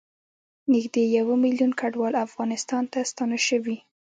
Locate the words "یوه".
1.17-1.35